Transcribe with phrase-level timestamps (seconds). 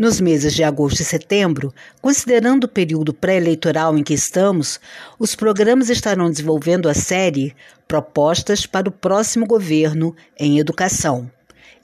[0.00, 4.80] Nos meses de agosto e setembro, considerando o período pré-eleitoral em que estamos,
[5.18, 7.54] os programas estarão desenvolvendo a série
[7.86, 11.30] Propostas para o Próximo Governo em Educação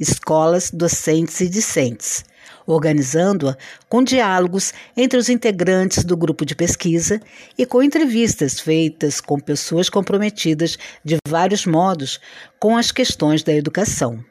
[0.00, 2.24] Escolas, Docentes e Discentes
[2.66, 3.56] organizando-a
[3.86, 7.20] com diálogos entre os integrantes do grupo de pesquisa
[7.58, 12.18] e com entrevistas feitas com pessoas comprometidas de vários modos
[12.58, 14.24] com as questões da educação.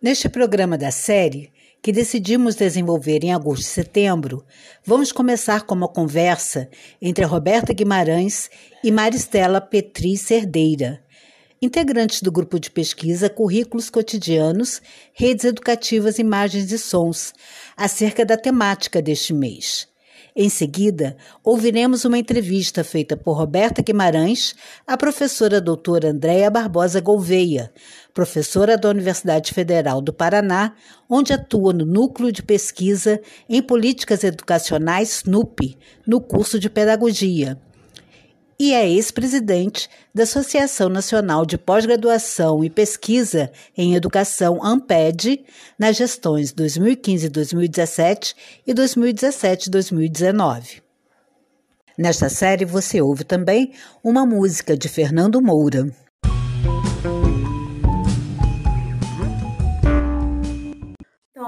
[0.00, 4.44] Neste programa da série, que decidimos desenvolver em agosto e setembro,
[4.84, 6.70] vamos começar com uma conversa
[7.02, 8.48] entre Roberta Guimarães
[8.84, 11.02] e Maristela Petri Cerdeira,
[11.60, 14.80] integrantes do grupo de pesquisa Currículos Cotidianos,
[15.12, 17.34] Redes Educativas, Imagens e Sons,
[17.76, 19.88] acerca da temática deste mês.
[20.40, 24.54] Em seguida, ouviremos uma entrevista feita por Roberta Guimarães
[24.86, 27.72] à professora doutora Andréa Barbosa Gouveia,
[28.14, 30.76] professora da Universidade Federal do Paraná,
[31.10, 37.58] onde atua no Núcleo de Pesquisa em Políticas Educacionais NUP, no curso de Pedagogia
[38.60, 45.44] e é ex-presidente da Associação Nacional de Pós-Graduação e Pesquisa em Educação AMPED
[45.78, 48.34] nas gestões 2015-2017
[48.66, 50.82] e 2017-2019.
[51.96, 53.72] Nesta série você ouve também
[54.02, 55.88] uma música de Fernando Moura.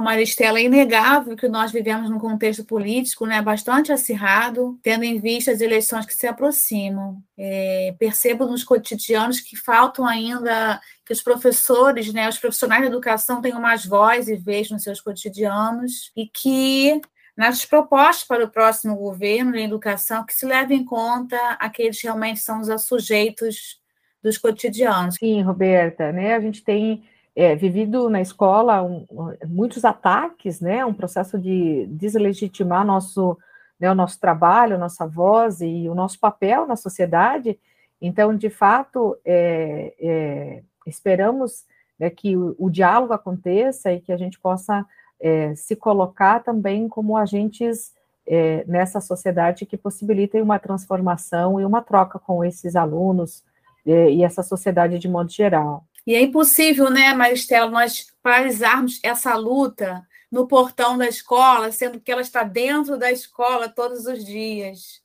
[0.00, 5.52] Maristela, é inegável que nós vivemos num contexto político né, bastante acirrado, tendo em vista
[5.52, 7.22] as eleições que se aproximam.
[7.38, 13.40] É, percebo nos cotidianos que faltam ainda que os professores, né, os profissionais da educação
[13.40, 17.00] tenham mais voz e vez nos seus cotidianos e que
[17.36, 22.06] nas propostas para o próximo governo de educação que se leve em conta aqueles que
[22.06, 23.80] realmente são os sujeitos
[24.22, 25.16] dos cotidianos.
[25.16, 26.34] Sim, Roberta, né?
[26.34, 27.02] A gente tem
[27.34, 29.06] é, vivido na escola um,
[29.46, 33.38] muitos ataques, né, um processo de deslegitimar nosso,
[33.78, 37.58] né, o nosso trabalho, nossa voz e o nosso papel na sociedade.
[38.00, 41.64] Então, de fato, é, é, esperamos
[41.98, 44.84] né, que o, o, diálogo aconteça e que a gente possa
[45.20, 47.92] é, se colocar também como agentes
[48.26, 53.44] é, nessa sociedade que possibilitem uma transformação e uma troca com esses alunos
[53.86, 55.84] é, e essa sociedade de modo geral.
[56.06, 62.10] E é impossível, né, Maristela, nós paralisarmos essa luta no portão da escola, sendo que
[62.10, 65.02] ela está dentro da escola todos os dias.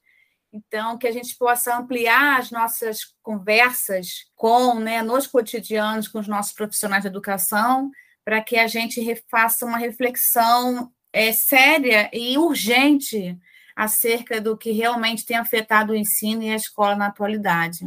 [0.54, 6.28] Então, que a gente possa ampliar as nossas conversas com, né, nos cotidianos, com os
[6.28, 7.92] nossos profissionais de educação,
[8.24, 13.38] para que a gente faça uma reflexão é, séria e urgente
[13.76, 17.86] acerca do que realmente tem afetado o ensino e a escola na atualidade.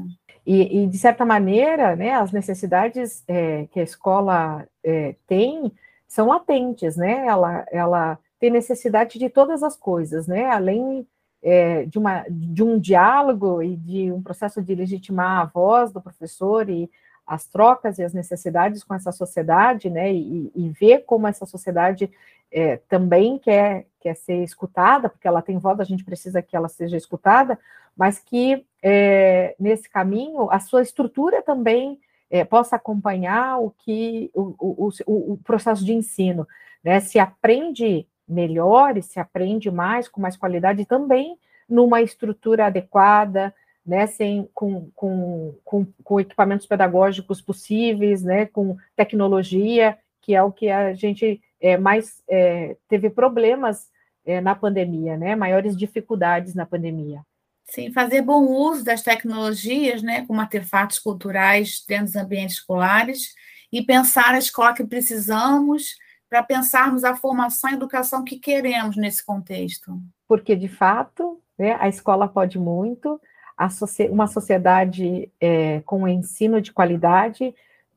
[0.50, 5.70] E, e, de certa maneira, né, as necessidades é, que a escola é, tem
[6.06, 7.26] são latentes, né?
[7.26, 10.46] Ela, ela tem necessidade de todas as coisas, né?
[10.46, 11.06] Além
[11.42, 16.00] é, de, uma, de um diálogo e de um processo de legitimar a voz do
[16.00, 16.90] professor e
[17.28, 20.10] as trocas e as necessidades com essa sociedade, né?
[20.12, 22.10] E, e ver como essa sociedade
[22.50, 26.68] é, também quer, quer ser escutada, porque ela tem voz, a gente precisa que ela
[26.68, 27.58] seja escutada,
[27.94, 32.00] mas que é, nesse caminho a sua estrutura também
[32.30, 36.48] é, possa acompanhar o que o, o, o, processo de ensino,
[36.82, 36.98] né?
[37.00, 41.38] Se aprende melhor e se aprende mais com mais qualidade também
[41.68, 43.54] numa estrutura adequada,
[43.88, 44.06] né?
[44.06, 48.46] Sem com, com, com, com equipamentos pedagógicos possíveis, né?
[48.46, 53.88] Com tecnologia, que é o que a gente é, mais é, teve problemas
[54.24, 55.34] é, na pandemia, né?
[55.34, 57.22] Maiores dificuldades na pandemia.
[57.70, 63.34] Sim, fazer bom uso das tecnologias, né, como artefatos culturais dentro dos ambientes escolares
[63.70, 65.96] e pensar a escola que precisamos
[66.30, 70.00] para pensarmos a formação e educação que queremos nesse contexto.
[70.26, 73.20] Porque, de fato, né, a escola pode muito,
[74.10, 77.54] uma sociedade é, com ensino de qualidade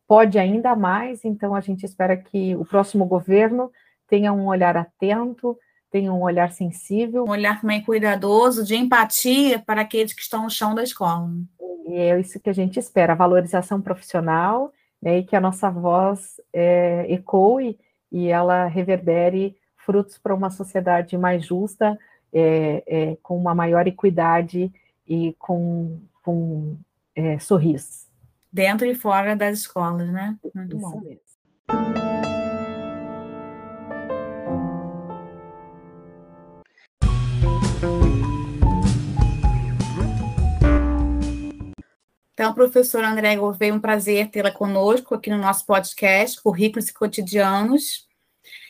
[0.08, 3.72] pode ainda mais, então a gente espera que o próximo governo
[4.08, 5.58] tenha um olhar atento
[5.92, 7.26] tenham um olhar sensível.
[7.26, 11.30] Um olhar também cuidadoso, de empatia para aqueles que estão no chão da escola.
[11.86, 14.72] E é isso que a gente espera, a valorização profissional,
[15.02, 17.78] né, e que a nossa voz é, ecoe
[18.12, 22.00] e ela reverbere frutos para uma sociedade mais justa,
[22.34, 24.72] é, é, com uma maior equidade
[25.12, 26.78] e com, com
[27.14, 28.08] é, sorrisos.
[28.50, 30.38] Dentro e fora das escolas, né?
[30.56, 31.02] Muito Isso bom.
[31.02, 31.22] Mesmo.
[42.34, 48.08] Então, professora André Gouveia, um prazer tê-la conosco aqui no nosso podcast, Currículos e Cotidianos.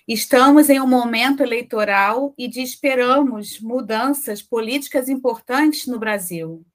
[0.08, 6.66] Estamos em um momento eleitoral e de esperamos mudanças políticas importantes no Brasil.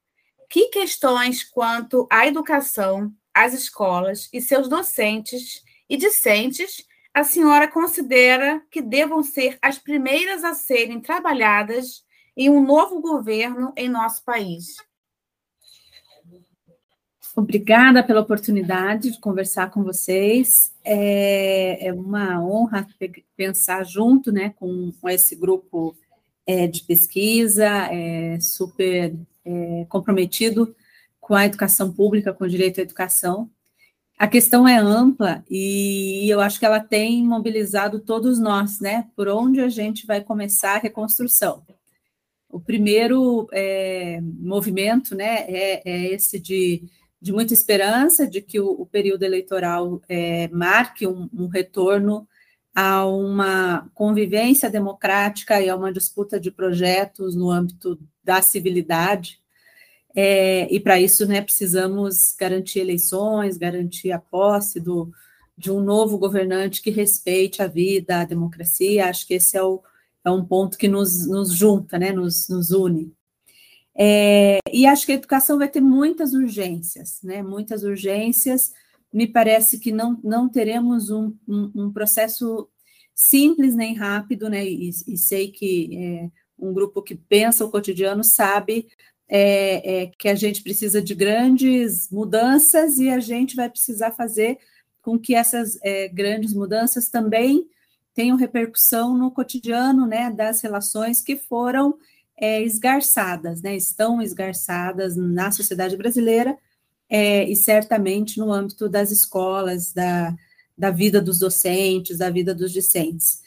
[0.49, 8.63] Que questões quanto à educação, às escolas e seus docentes e discentes a senhora considera
[8.71, 12.05] que devam ser as primeiras a serem trabalhadas
[12.37, 14.77] em um novo governo em nosso país?
[17.35, 20.76] Obrigada pela oportunidade de conversar com vocês.
[20.89, 22.87] É, é uma honra
[23.37, 25.97] pensar junto né, com, com esse grupo
[26.47, 29.13] é, de pesquisa, é, super
[29.45, 30.75] é, comprometido
[31.21, 33.51] com a educação pública, com o direito à educação.
[34.17, 39.09] A questão é ampla e eu acho que ela tem mobilizado todos nós, né?
[39.15, 41.63] Por onde a gente vai começar a reconstrução.
[42.49, 46.85] O primeiro é, movimento, né, é, é esse de
[47.27, 52.25] de muita esperança de que o, o período eleitoral é, marque um, um, retorno
[52.73, 59.41] a uma convivência democrática e a uma disputa de projetos no âmbito da civilidade.
[60.15, 65.11] É, e para isso, né, precisamos garantir eleições, garantir a posse do,
[65.59, 69.09] de um novo governante que respeite a vida, a democracia.
[69.09, 69.83] Acho que esse é, o,
[70.25, 73.16] é um ponto que nos, nos junta, né, nos, nos une.
[73.99, 77.43] É, e acho que a educação vai ter muitas urgências, né?
[77.43, 78.73] Muitas urgências.
[79.13, 82.69] Me parece que não, não teremos um, um, um processo
[83.15, 84.67] simples nem rápido, né?
[84.67, 88.87] E, e sei que é, um grupo que pensa o cotidiano sabe
[89.29, 94.59] é, é, que a gente precisa de grandes mudanças e a gente vai precisar fazer
[95.03, 97.67] com que essas é, grandes mudanças também
[98.15, 100.31] tenham repercussão no cotidiano, né?
[100.31, 101.97] Das relações que foram
[102.39, 103.77] é, esgarçadas, né?
[103.77, 106.57] Estão esgarçadas na sociedade brasileira
[107.09, 110.35] é, e certamente no âmbito das escolas, da,
[110.77, 113.43] da vida dos docentes, da vida dos discentes.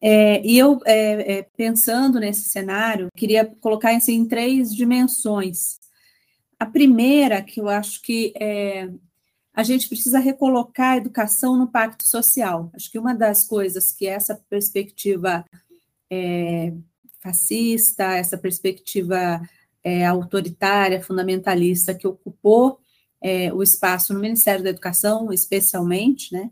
[0.00, 5.78] É, e eu, é, é, pensando nesse cenário, queria colocar assim, em três dimensões.
[6.58, 8.88] A primeira, que eu acho que é,
[9.52, 12.70] a gente precisa recolocar a educação no pacto social.
[12.74, 15.44] Acho que uma das coisas que essa perspectiva
[16.10, 16.72] é,
[17.20, 19.40] fascista, essa perspectiva
[19.84, 22.80] é, autoritária, fundamentalista, que ocupou
[23.22, 26.50] é, o espaço no Ministério da Educação, especialmente, né,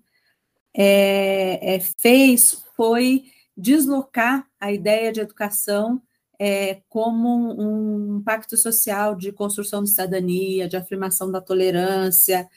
[0.75, 3.25] é, é fez foi
[3.57, 6.01] deslocar a ideia de educação
[6.39, 12.49] é, como um, um pacto social de construção de cidadania, de afirmação da tolerância,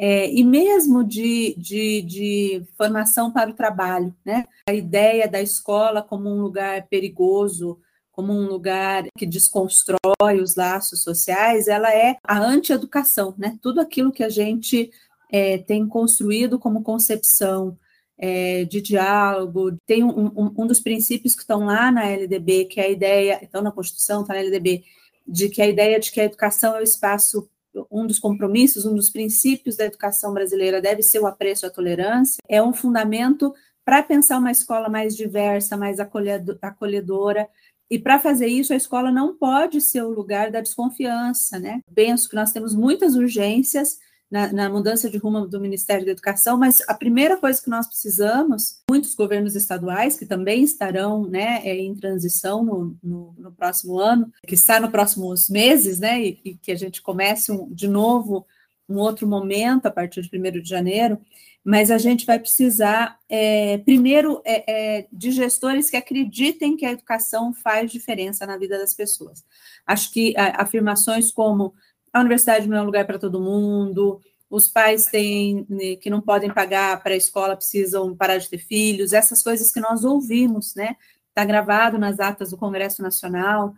[0.00, 4.44] é, e mesmo de, de, de, formação para o trabalho, né?
[4.68, 7.80] A ideia da escola como um lugar perigoso,
[8.12, 13.58] como um lugar que desconstrói os laços sociais, ela é a anti-educação, né?
[13.60, 14.88] Tudo aquilo que a gente
[15.32, 17.76] é, tem construído como concepção
[18.16, 22.80] é, de diálogo, tem um, um, um, dos princípios que estão lá na LDB, que
[22.80, 24.84] é a ideia, estão na Constituição, está na LDB,
[25.26, 27.48] de que a ideia de que a educação é o espaço
[27.90, 32.38] um dos compromissos, um dos princípios da educação brasileira deve ser o apreço à tolerância,
[32.48, 37.48] é um fundamento para pensar uma escola mais diversa, mais acolhedora.
[37.90, 41.80] E para fazer isso, a escola não pode ser o lugar da desconfiança, né?
[41.94, 43.98] Penso que nós temos muitas urgências
[44.30, 47.86] na, na, mudança de rumo do Ministério da Educação, mas a primeira coisa que nós
[47.86, 53.98] precisamos, muitos governos estaduais que também estarão né, é, em transição no, no, no próximo
[53.98, 57.88] ano, que está nos próximos meses, né, e, e que a gente comece um, de
[57.88, 58.46] novo
[58.88, 61.18] um outro momento a partir de 1 de janeiro,
[61.62, 64.64] mas a gente vai precisar, é, primeiro, é,
[65.00, 69.44] é, de gestores que acreditem que a educação faz diferença na vida das pessoas.
[69.86, 71.74] Acho que a, afirmações como
[72.18, 74.20] a universidade não é um lugar para todo mundo,
[74.50, 78.58] os pais têm, né, que não podem pagar para a escola precisam parar de ter
[78.58, 80.96] filhos, essas coisas que nós ouvimos, né?
[81.28, 83.74] Está gravado nas atas do Congresso Nacional.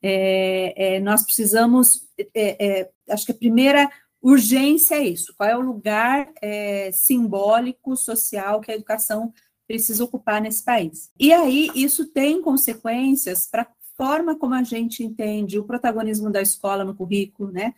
[0.00, 5.56] É, é, nós precisamos, é, é acho que a primeira urgência é isso: qual é
[5.56, 9.32] o lugar é, simbólico, social que a educação
[9.66, 11.10] precisa ocupar nesse país.
[11.18, 13.66] E aí isso tem consequências para
[14.02, 17.72] forma como a gente entende o protagonismo da escola no currículo, né?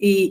[0.00, 0.30] E,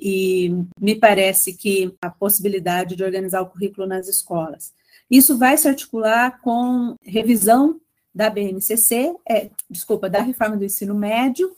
[0.49, 4.73] e, me parece que a possibilidade de organizar o currículo nas escolas.
[5.09, 7.79] Isso vai se articular com revisão
[8.13, 11.55] da BNCC, é, desculpa, da reforma do ensino médio,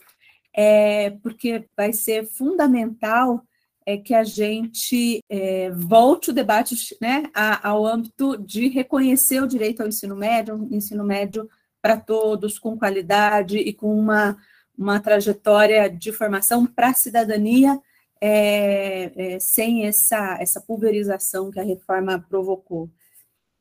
[0.54, 3.44] é, porque vai ser fundamental
[3.84, 9.80] é que a gente é, volte o debate né, ao âmbito de reconhecer o direito
[9.80, 11.50] ao ensino médio, um ensino médio
[11.82, 14.38] para todos, com qualidade e com uma,
[14.78, 17.78] uma trajetória de formação para a cidadania,
[18.20, 22.88] é, é, sem essa, essa pulverização que a reforma provocou.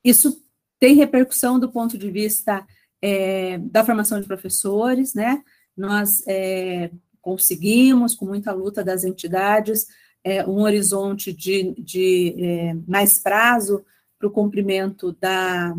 [0.03, 0.45] Isso
[0.79, 2.65] tem repercussão do ponto de vista
[3.01, 5.43] é, da formação de professores, né?
[5.75, 9.87] Nós é, conseguimos, com muita luta das entidades,
[10.23, 13.83] é, um horizonte de, de é, mais prazo
[14.19, 15.75] para o cumprimento da,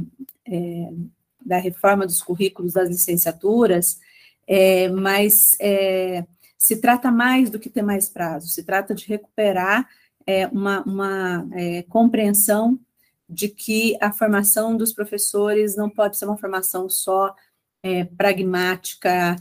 [1.45, 4.01] da reforma dos currículos das licenciaturas,
[4.47, 6.25] é, mas é,
[6.59, 9.89] se trata mais do que ter mais prazo, se trata de recuperar
[10.27, 11.47] é, uma, uma
[11.89, 12.79] compreensão
[13.29, 17.35] de que a formação dos professores não pode ser uma formação só
[18.17, 19.37] pragmática,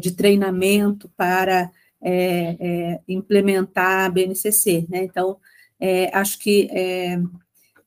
[0.00, 5.04] de treinamento para é, é, implementar a BNCC, né?
[5.04, 5.38] Então,
[5.80, 7.18] é, acho que é,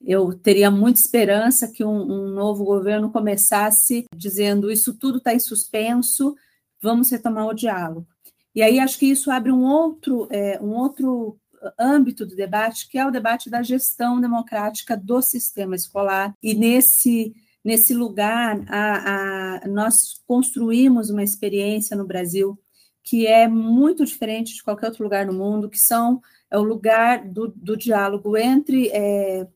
[0.02, 5.40] eu teria muita esperança que um, um, novo governo começasse dizendo isso tudo está em
[5.40, 6.36] suspenso,
[6.82, 8.08] vamos retomar o diálogo.
[8.56, 11.38] E aí acho que isso abre um outro, é, um outro
[11.78, 16.34] âmbito do debate, que é o debate da gestão democrática do sistema escolar.
[16.42, 22.58] E nesse nesse lugar, a, a, nós construímos uma experiência no Brasil
[23.04, 27.28] que é muito diferente de qualquer outro lugar no mundo, que são é o lugar
[27.28, 29.48] do, do diálogo entre é,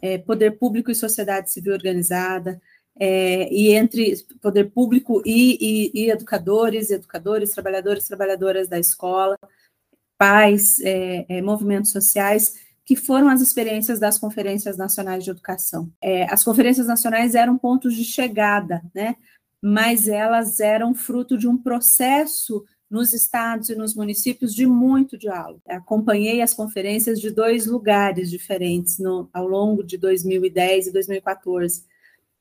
[0.00, 2.60] é, poder público e sociedade civil organizada,
[2.98, 9.38] é, e entre poder público e, e, e, educadores, educadores, trabalhadores, trabalhadoras da escola,
[10.16, 15.92] pais, é, é, movimentos sociais, que foram as experiências das conferências nacionais de educação.
[16.00, 19.16] É, as conferências nacionais eram pontos de chegada, né?
[19.60, 25.60] Mas elas eram fruto de um processo nos estados e nos municípios de muito diálogo.
[25.68, 31.84] Acompanhei as conferências de dois lugares diferentes no, ao longo de 2010 e 2014.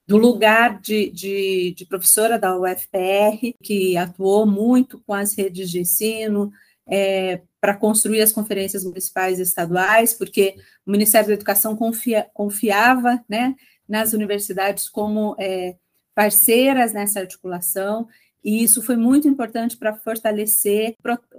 [0.08, 5.80] Do lugar de, de, de professora da UFPR, que atuou muito com as redes de
[5.80, 6.52] ensino,
[6.88, 13.24] é, para construir as conferências municipais e estaduais, porque o Ministério da Educação confia, confiava
[13.28, 13.56] né,
[13.90, 15.76] nas universidades como é,
[16.14, 18.08] parceiras nessa articulação,
[18.46, 20.96] e isso foi muito importante para fortalecer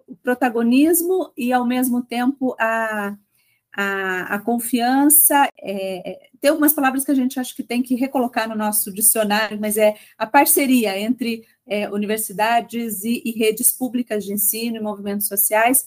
[0.09, 3.17] o protagonismo e, ao mesmo tempo, a,
[3.73, 5.49] a, a confiança.
[5.57, 8.93] É, é, tem algumas palavras que a gente acha que tem que recolocar no nosso
[8.93, 14.81] dicionário, mas é a parceria entre é, universidades e, e, redes públicas de ensino e
[14.81, 15.87] movimentos sociais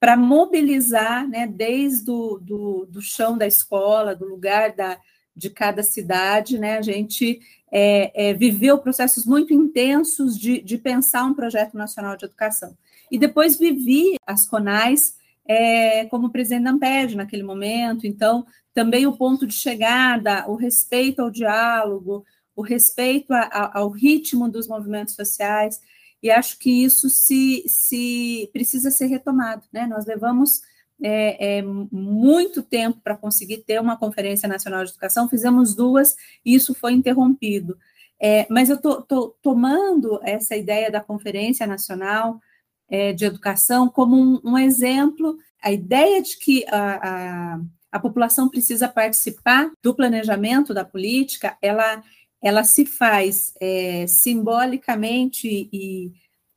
[0.00, 4.98] para mobilizar, né, desde o do, do chão da escola, do lugar da,
[5.36, 7.40] de cada cidade, né, a gente
[7.70, 12.76] é, é, viveu processos muito intensos de, de, pensar um projeto nacional de educação.
[13.10, 15.16] E depois vivi as CONAIS
[15.46, 21.20] é, como presidente da Amped naquele momento, então também o ponto de chegada, o respeito
[21.20, 22.24] ao diálogo,
[22.54, 25.80] o respeito a, a, ao ritmo dos movimentos sociais,
[26.22, 29.64] e acho que isso se, se precisa ser retomado.
[29.72, 29.86] Né?
[29.86, 30.62] Nós levamos
[31.02, 36.54] é, é, muito tempo para conseguir ter uma Conferência Nacional de Educação, fizemos duas e
[36.54, 37.76] isso foi interrompido.
[38.20, 42.40] É, mas eu estou tomando essa ideia da Conferência Nacional
[42.88, 47.60] é, de Educação como um, um, exemplo, a ideia de que a, a,
[47.92, 52.02] a população precisa participar do planejamento da política, ela,
[52.42, 56.12] ela se faz é, simbolicamente e,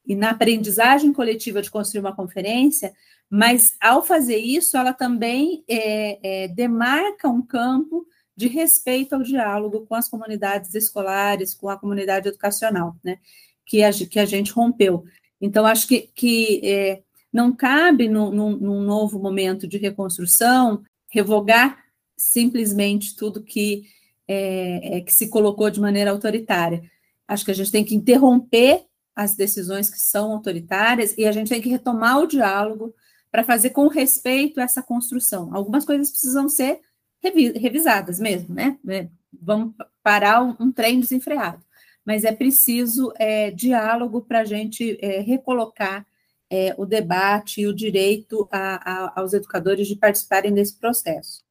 [0.06, 2.94] e na aprendizagem coletiva de construir uma conferência,
[3.30, 9.86] mas, ao fazer isso, ela também é, é, demarca um campo de respeito ao diálogo
[9.86, 13.20] com as comunidades escolares, com a comunidade educacional, né,
[13.66, 15.04] que a, que a gente rompeu.
[15.40, 21.84] Então, acho que, que é, não cabe, no, num, num novo momento de reconstrução, revogar
[22.18, 23.84] simplesmente tudo que,
[24.28, 26.82] é, é, que se colocou de maneira autoritária.
[27.28, 28.86] Acho que a gente tem que interromper
[29.20, 32.96] as decisões que são autoritárias e a gente tem que retomar o diálogo
[33.30, 35.54] para fazer com respeito essa construção.
[35.54, 36.80] Algumas coisas precisam ser
[37.22, 38.80] revisadas mesmo, né?
[38.88, 41.62] É, vamos parar um, um trem desenfreado,
[42.06, 46.08] mas é preciso é, diálogo para a gente é, recolocar
[46.50, 51.44] é, o debate e o direito a, a, aos educadores de participarem desse processo.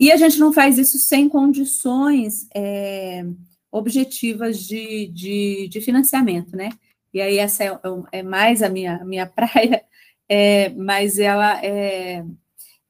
[0.00, 3.26] e a gente não faz isso sem condições é,
[3.70, 6.70] objetivas de, de, de, financiamento, né?
[7.14, 7.78] E aí essa é, é,
[8.18, 9.84] é mais a minha, minha praia,
[10.28, 12.24] é, mas ela é,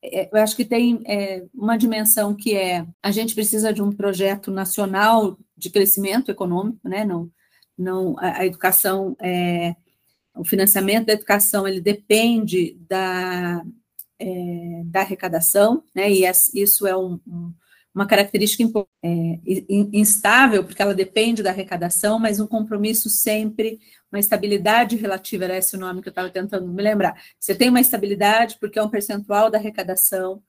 [0.02, 3.90] é, eu acho que tem é, uma dimensão que é a gente precisa de um
[3.90, 7.04] projeto nacional de crescimento econômico, né?
[7.04, 7.30] Não,
[7.76, 9.74] não a, a educação, é,
[10.34, 13.64] o financiamento da educação ele depende da,
[14.18, 16.10] é, da arrecadação, né?
[16.10, 17.52] E isso é um, um,
[17.94, 18.64] uma característica
[19.02, 19.38] é,
[19.92, 23.78] instável, porque ela depende da arrecadação, mas um compromisso sempre,
[24.10, 27.22] uma estabilidade relativa, era esse o nome que eu estava tentando me lembrar.
[27.38, 30.42] Você tem uma estabilidade porque é um percentual da arrecadação,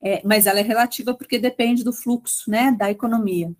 [0.00, 3.52] é, mas ela é relativa porque depende do fluxo né, da economia.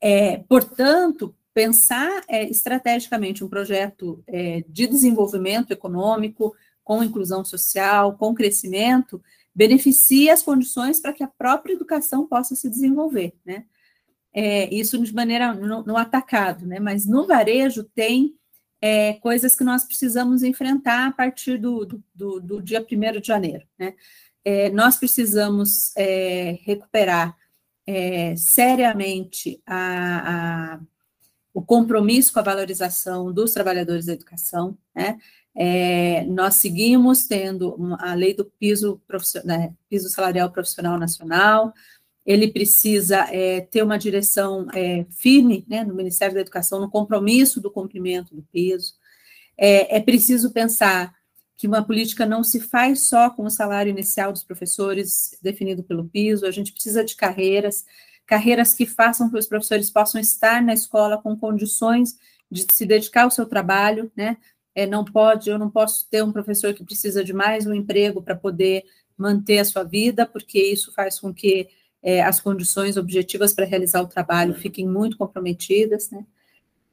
[0.00, 8.34] É, portanto, pensar é, estrategicamente um projeto é, de desenvolvimento econômico, com inclusão social, com
[8.34, 9.22] crescimento,
[9.54, 13.64] beneficia as condições para que a própria educação possa se desenvolver, né?
[14.32, 16.80] É, isso de maneira no, no, atacado, né?
[16.80, 18.34] Mas no varejo tem
[18.80, 23.26] é, coisas que nós precisamos enfrentar a partir do, do, do, do dia 1 de
[23.28, 23.94] janeiro, né?
[24.44, 27.36] É, nós precisamos é, recuperar
[27.86, 30.80] é, seriamente a, a,
[31.52, 35.18] o compromisso com a valorização dos trabalhadores da educação, né?
[35.56, 39.00] É, nós seguimos tendo a lei do piso,
[39.44, 41.72] né, piso salarial profissional nacional,
[42.26, 47.60] ele precisa é, ter uma direção é, firme né, no Ministério da Educação, no compromisso
[47.60, 48.94] do cumprimento do piso.
[49.56, 51.14] É, é, preciso pensar
[51.56, 56.08] que uma política não se faz só com o salário inicial dos professores definido pelo
[56.08, 57.84] piso, a gente precisa de carreiras,
[58.26, 62.16] carreiras que façam que os professores possam estar na escola com condições
[62.50, 64.36] de se dedicar ao seu trabalho, né,
[64.74, 68.22] é, não pode, eu não posso ter um professor que precisa de mais um emprego
[68.22, 68.84] para poder
[69.16, 71.68] manter a sua vida, porque isso faz com que
[72.02, 76.26] é, as condições objetivas para realizar o trabalho fiquem muito comprometidas, né?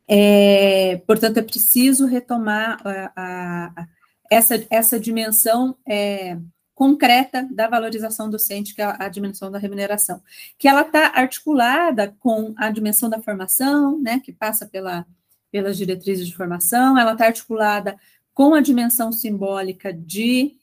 [0.08, 3.88] É, portanto, é preciso retomar a, a, a,
[4.30, 6.38] essa, essa dimensão é,
[6.76, 10.22] concreta da valorização docente, que é a, dimensão da remuneração,
[10.58, 15.06] que ela está articulada com a dimensão da formação, né, que passa pela
[15.52, 18.00] pelas diretrizes de formação, ela está articulada
[18.34, 20.56] com a dimensão simbólica de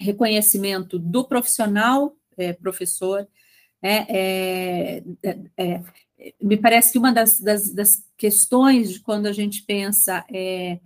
[0.00, 3.26] reconhecimento do profissional é, professor.
[3.82, 5.82] Né, é, é, é,
[6.42, 10.80] me parece que uma das, das, das, questões de quando a gente pensa é,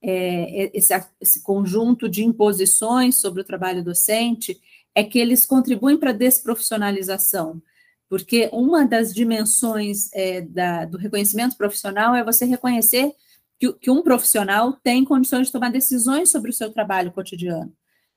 [0.00, 4.60] é, esse, esse conjunto de imposições sobre o trabalho docente
[4.94, 7.60] é que eles contribuem para a desprofissionalização
[8.08, 13.12] porque uma das dimensões é, da, do reconhecimento profissional é você reconhecer
[13.58, 17.72] que, que, um profissional tem condições de tomar decisões sobre o seu trabalho cotidiano.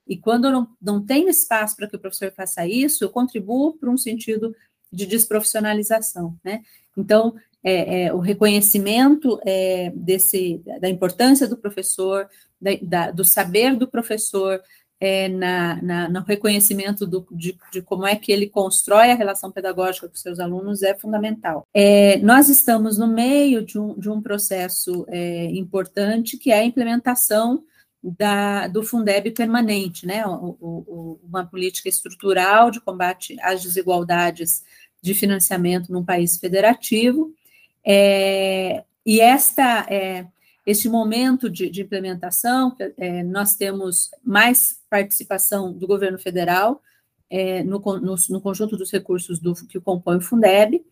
[0.07, 3.77] E quando eu não, não tenho espaço para que o professor faça isso, eu contribuo
[3.77, 4.55] para um sentido
[4.91, 6.61] de desprofissionalização, né?
[6.97, 12.27] Então, é, é, o reconhecimento é, desse, da importância do professor,
[12.59, 14.61] da, da, do saber do professor,
[14.99, 19.51] é, na, na, no reconhecimento do, de, de, como é que ele constrói a relação
[19.51, 21.65] pedagógica com seus alunos é fundamental.
[21.73, 26.65] É, nós estamos no meio de um, de um processo é, importante, que é a
[26.65, 27.63] implementação
[28.01, 34.63] da, do Fundeb permanente, né, o, o, uma política estrutural de combate às desigualdades
[35.01, 37.33] de financiamento num país federativo,
[37.85, 40.25] é, e esta é,
[40.65, 46.81] este momento de, de implementação, é, nós temos mais participação do governo federal
[47.29, 50.83] é, no, no, no, conjunto dos recursos do, que compõe o Fundeb.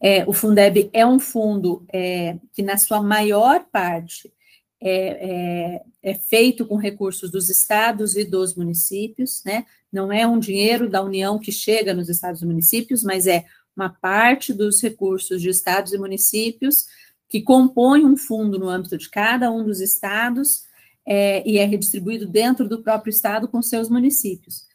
[0.00, 4.32] É, o Fundeb é um fundo é, que, na sua maior parte,
[4.80, 9.64] é, é, é, feito com recursos dos estados e dos municípios, né?
[9.90, 13.88] Não é um dinheiro da União que chega nos estados e municípios, mas é uma
[13.88, 16.86] parte dos recursos de estados e municípios
[17.28, 20.64] que compõe um fundo no âmbito de cada um dos estados
[21.06, 24.66] é, e é redistribuído dentro do próprio estado com seus municípios.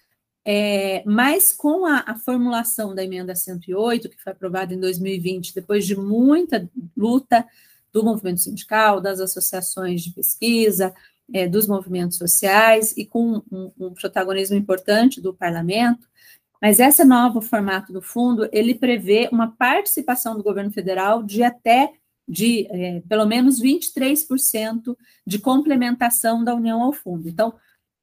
[0.45, 5.85] É, mas com a, a, formulação da emenda 108, que foi aprovada em 2020, depois
[5.85, 7.45] de muita luta
[7.91, 10.93] do movimento sindical, das associações de pesquisa,
[11.33, 16.07] é, dos movimentos sociais e com um, um protagonismo importante do parlamento,
[16.61, 21.93] mas esse novo formato do fundo, ele prevê uma participação do governo federal de até
[22.29, 27.27] de é, pelo menos 23% de complementação da União ao fundo.
[27.27, 27.55] Então,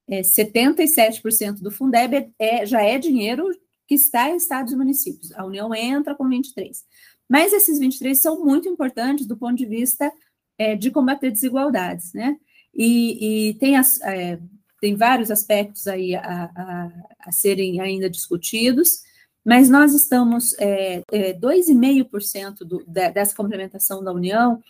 [0.08, 3.48] é, 77% do Fundeb é, é, já é dinheiro
[3.86, 5.30] que está em estados e municípios.
[5.32, 6.82] A União entra com 23%.
[7.28, 10.12] Mas esses 23% são muito importantes do ponto de vista
[10.58, 12.36] é, de combater desigualdades, né?
[12.74, 14.38] E, e tem, as, é,
[14.80, 19.02] tem vários aspectos aí a, a, a serem ainda discutidos,
[19.46, 24.60] mas nós estamos é, é, 2,5% do, dessa complementação da União,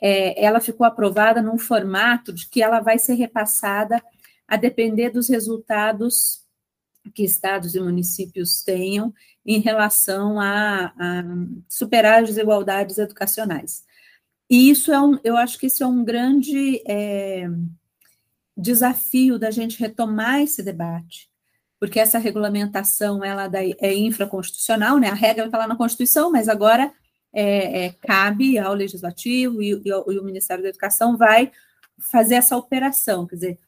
[0.00, 4.02] é, ela ficou aprovada num formato de que ela vai ser repassada
[4.48, 6.46] a depender dos resultados
[7.14, 9.12] que estados e municípios tenham
[9.44, 11.24] em relação a, a
[11.68, 13.84] superar as desigualdades educacionais.
[14.48, 17.50] E isso é um, eu acho que isso é um grande é,
[18.56, 21.30] desafio da gente retomar esse debate,
[21.82, 25.08] porque essa regulamentação ela é infraconstitucional, né?
[25.08, 26.92] A regra está lá na Constituição, mas agora
[27.32, 31.50] é, é, cabe ao Legislativo e, e, e, o Ministério da Educação vai
[31.98, 33.58] fazer essa operação, quer dizer,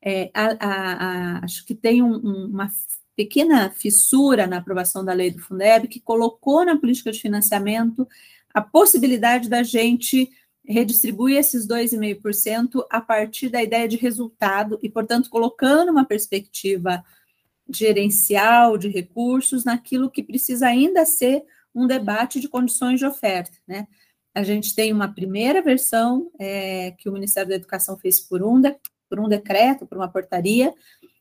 [0.00, 2.14] é, a, a, a, acho que tem um,
[2.46, 2.70] uma
[3.16, 8.06] pequena fissura na aprovação da lei do Fundeb que colocou na política de financiamento
[8.54, 10.30] a possibilidade da gente
[10.64, 17.02] redistribuir esses 2,5% a partir da ideia de resultado e, portanto, colocando uma perspectiva
[17.68, 23.86] gerencial de recursos naquilo que precisa ainda ser um debate de condições de oferta, né?
[24.34, 28.60] A gente tem uma primeira versão é, que o Ministério da Educação fez por um,
[28.60, 28.74] de,
[29.08, 30.74] por um decreto, por uma portaria,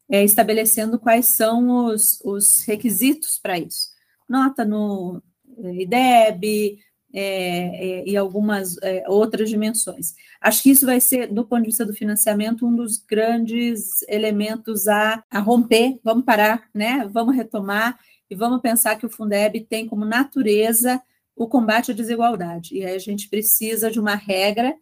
[0.09, 3.89] é, estabelecendo quais são os, os requisitos para isso.
[4.27, 5.21] Nota no
[5.59, 6.79] é, IDEB
[7.13, 10.15] é, é, e algumas é, outras dimensões.
[10.41, 14.87] Acho que isso vai ser, do ponto de vista do financiamento, um dos grandes elementos
[14.87, 15.99] a, a romper.
[16.03, 17.07] Vamos parar, né?
[17.11, 17.99] Vamos retomar
[18.29, 20.99] e vamos pensar que o Fundeb tem como natureza
[21.35, 22.75] o combate à desigualdade.
[22.75, 24.75] E aí a gente precisa de uma regra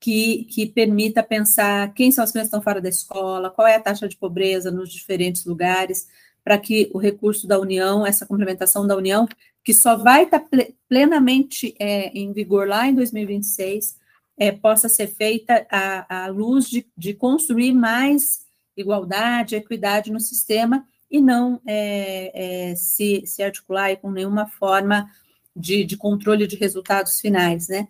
[0.00, 3.76] que, que permita pensar quem são as crianças que estão fora da escola, qual é
[3.76, 6.08] a taxa de pobreza nos diferentes lugares,
[6.42, 9.28] para que o recurso da União, essa complementação da União,
[9.64, 10.44] que só vai estar
[10.88, 13.96] plenamente é, em vigor lá em 2026,
[14.36, 18.40] é, possa ser feita à, à luz de, de construir mais
[18.76, 25.10] igualdade, equidade no sistema e não é, é, se, se articular com nenhuma forma
[25.54, 27.86] de, de, controle de resultados finais, né?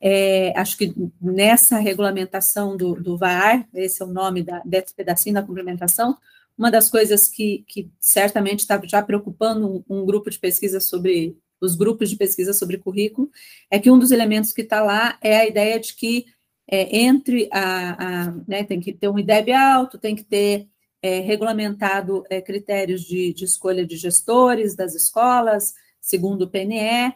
[0.00, 5.34] É, acho que nessa regulamentação do, do VAR, esse é o nome da, desse pedacinho
[5.34, 6.16] da complementação,
[6.60, 11.34] uma das coisas que, que certamente está já preocupando um, um, grupo de pesquisa sobre,
[11.58, 13.30] os grupos de pesquisa sobre currículo,
[13.70, 16.26] é que um dos elementos que está lá é a ideia de que
[16.70, 20.68] é, entre a, a né, tem que ter um IDEB alto, tem que ter
[21.00, 27.14] é, regulamentado é, critérios de, de, escolha de gestores das escolas, segundo o PNE,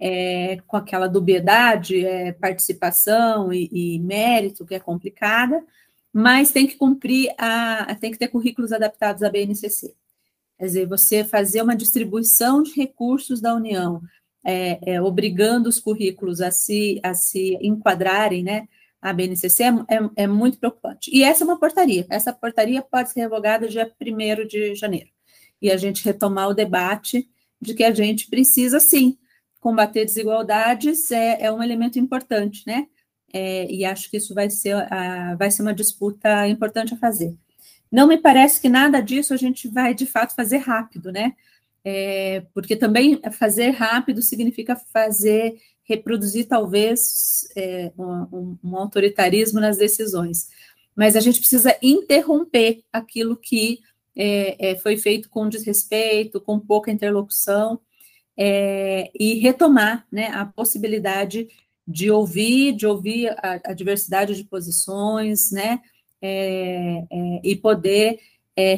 [0.00, 5.64] é, com aquela dubiedade, é, participação e, e, mérito, que é complicada,
[6.12, 9.94] mas tem que cumprir, a, tem que ter currículos adaptados à BNCC.
[10.58, 14.02] Quer dizer, você fazer uma distribuição de recursos da União,
[14.44, 18.68] é, é, obrigando os currículos a se, a se enquadrarem, né,
[19.00, 21.10] a BNCC é, é, é, muito preocupante.
[21.12, 22.06] E essa é uma portaria.
[22.10, 25.08] Essa portaria pode ser revogada dia 1 de janeiro.
[25.62, 27.28] E a gente retomar o debate
[27.60, 29.16] de que a gente precisa, sim,
[29.58, 32.86] combater desigualdades é, é um elemento importante, né?
[33.32, 37.36] É, e acho que isso vai ser, a, vai ser uma disputa importante a fazer.
[37.90, 41.34] Não me parece que nada disso a gente vai, de fato, fazer rápido, né?
[41.84, 50.48] É, porque também fazer rápido significa fazer reproduzir talvez é, um, um, autoritarismo nas decisões,
[50.94, 53.80] mas a gente precisa interromper aquilo que
[54.14, 57.80] é, é, foi feito com desrespeito, com pouca interlocução,
[58.36, 61.48] é, e retomar né, a possibilidade
[61.86, 65.80] de ouvir, de ouvir a, a diversidade de posições, né,
[66.22, 68.18] é, é, e poder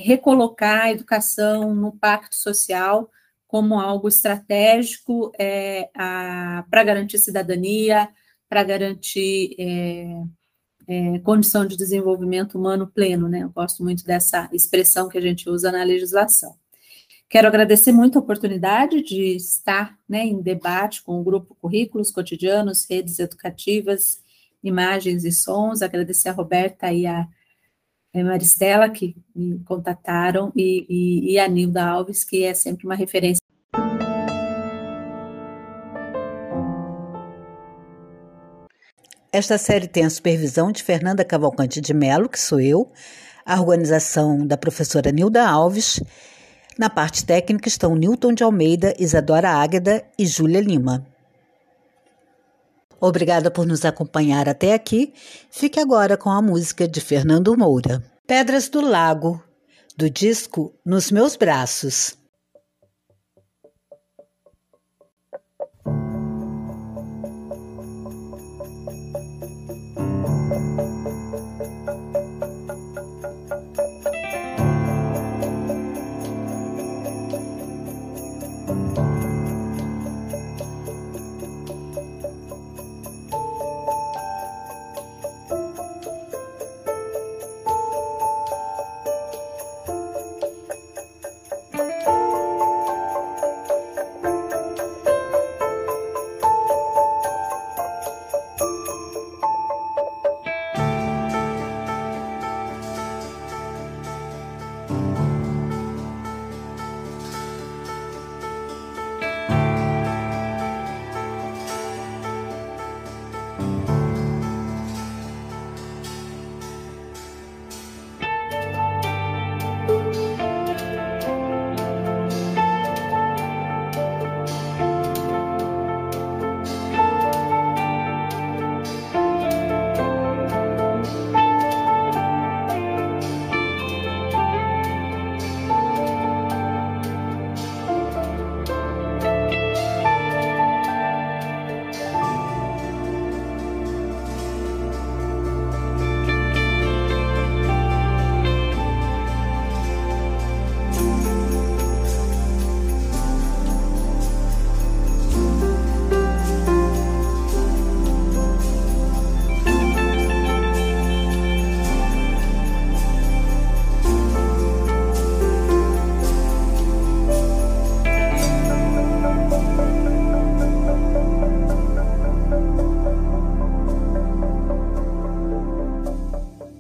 [0.01, 3.11] recolocar a educação no pacto social
[3.49, 8.09] como algo estratégico é, para garantir cidadania,
[8.49, 10.23] para garantir é,
[10.89, 13.43] é, condição de desenvolvimento humano pleno, né?
[13.43, 16.55] Eu gosto muito dessa expressão que a gente usa na legislação.
[17.33, 22.85] Quero agradecer muito a oportunidade de estar né, em debate com o grupo Currículos Cotidianos,
[22.85, 24.21] Redes Educativas,
[24.63, 27.27] Imagens e Sons, agradecer a Roberta e a
[28.15, 33.41] Maristela, que me contataram, e, e, e a Nilda Alves, que é sempre uma referência.
[39.33, 42.93] Esta série tem a supervisão de Fernanda Cavalcante de Mello, que sou eu,
[43.47, 45.99] a organização da professora Nilda Alves.
[46.79, 51.07] Na parte técnica estão Newton de Almeida, Isadora Águeda e Júlia Lima.
[53.01, 55.13] Obrigada por nos acompanhar até aqui.
[55.51, 58.03] Fique agora com a música de Fernando Moura.
[58.27, 59.43] Pedras do Lago,
[59.97, 62.17] do disco Nos Meus Braços.